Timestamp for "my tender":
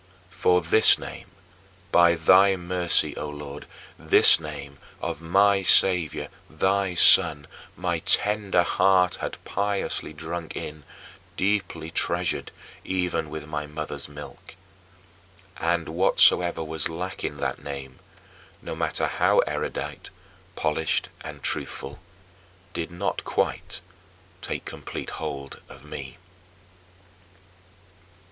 7.75-8.63